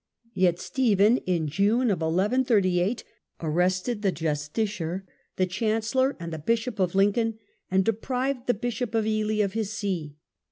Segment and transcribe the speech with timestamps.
[0.33, 3.03] Yet Stephen in June II 38
[3.39, 5.03] arrested the justiciar,
[5.35, 7.37] the chancellor, and the Bishop of Lincoln,
[7.69, 10.15] and deprived the Bishop of Ely of his see.